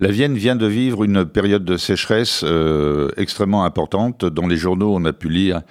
[0.00, 4.24] La Vienne vient de vivre une période de sécheresse euh, extrêmement importante.
[4.24, 5.62] Dans les journaux, on a pu lire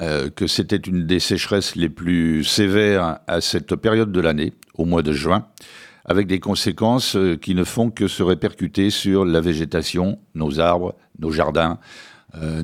[0.00, 4.84] euh, que c'était une des sécheresses les plus sévères à cette période de l'année, au
[4.84, 5.48] mois de juin,
[6.04, 10.94] avec des conséquences euh, qui ne font que se répercuter sur la végétation, nos arbres,
[11.18, 11.78] nos jardins,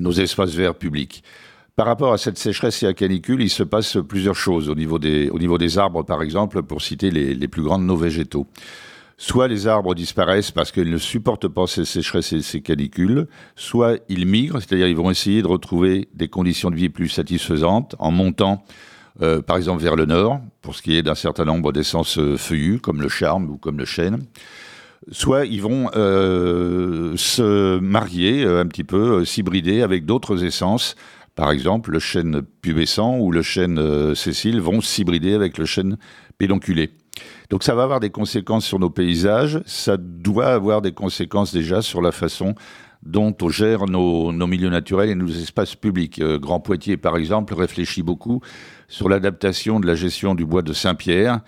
[0.01, 1.23] nos espaces verts publics.
[1.77, 4.99] Par rapport à cette sécheresse et à canicule, il se passe plusieurs choses au niveau
[4.99, 8.49] des, arbres, par exemple, pour citer les, les plus grands de nos végétaux.
[9.23, 13.99] Soit les arbres disparaissent parce qu'ils ne supportent pas ces sécheresses et ces canicules, soit
[14.09, 18.13] ils migrent, c'est-à-dire ils vont essayer de retrouver des conditions de vie plus satisfaisantes en
[18.13, 18.65] montant,
[19.21, 22.39] euh, par exemple, vers le nord, pour ce qui est d'un certain nombre d'essences euh,
[22.39, 24.21] feuillues, comme le charme ou comme le chêne.
[25.11, 30.95] Soit ils vont euh, se marier un petit peu, s'hybrider avec d'autres essences.
[31.35, 35.99] Par exemple, le chêne pubescent ou le chêne Cécile vont s'hybrider avec le chêne
[36.39, 36.91] pédonculé.
[37.51, 41.83] Donc ça va avoir des conséquences sur nos paysages, ça doit avoir des conséquences déjà
[41.83, 42.55] sur la façon
[43.03, 46.21] dont on gère nos, milieux naturels et nos espaces publics.
[46.21, 48.41] Euh, Grand Poitiers, par exemple, réfléchit beaucoup
[48.89, 51.41] sur l'adaptation de la gestion du bois de Saint-Pierre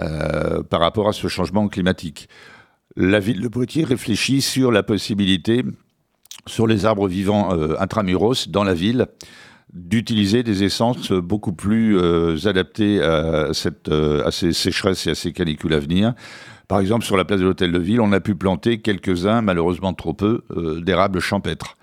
[0.00, 2.28] euh, par rapport à ce changement climatique.
[2.96, 5.64] La ville de Poitiers réfléchit sur la possibilité,
[6.46, 9.06] sur les arbres vivants euh, intramuros dans la ville,
[9.72, 15.14] d'utiliser des essences beaucoup plus euh, adaptées à, cette, euh, à ces sécheresses et à
[15.14, 16.14] ces canicules à venir.
[16.68, 19.94] Par exemple, sur la place de l'Hôtel de Ville, on a pu planter quelques-uns, malheureusement
[19.94, 21.76] trop peu, euh, d'érables champêtres,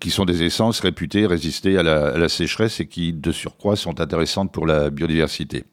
[0.00, 3.76] qui sont des essences réputées résister à la, à la, sécheresse et qui, de surcroît,
[3.76, 5.64] sont intéressantes pour la biodiversité.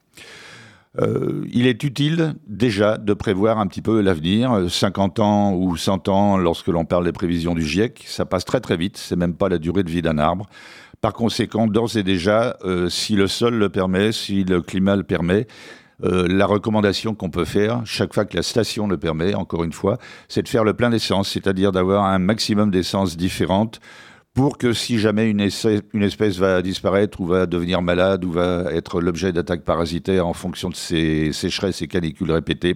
[1.00, 4.66] il est utile déjà de prévoir un petit peu l'avenir.
[4.68, 8.60] 50 ans ou 100 ans, lorsque l'on parle des prévisions du GIEC, ça passe très
[8.60, 8.98] très vite.
[8.98, 10.48] C'est même pas la durée de vie d'un arbre.
[11.00, 15.04] Par conséquent, d'ores et déjà, euh, si le sol le permet, si le climat le
[15.04, 15.46] permet,
[16.04, 19.74] euh, la recommandation qu'on peut faire, chaque fois que la station le permet, encore une
[19.74, 23.80] fois, c'est de faire le plein d'essence, c'est-à-dire d'avoir un maximum d'essence différentes
[24.38, 29.02] pour que si jamais une, espèce va disparaître ou va devenir malade ou va être
[29.02, 32.76] l'objet d'attaques parasitaires en fonction de ces sécheresses et canicules répétées,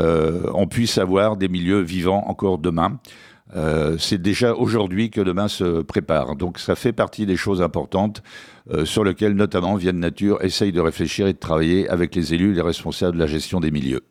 [0.00, 2.98] euh, on puisse avoir des milieux vivants encore demain.
[3.54, 6.34] Euh, c'est déjà aujourd'hui que demain se prépare.
[6.34, 8.24] Donc ça fait partie des choses importantes
[8.72, 12.50] euh, sur lesquelles notamment Vienne Nature essaye de réfléchir et de travailler avec les élus
[12.50, 14.02] et les responsables de la gestion des milieux.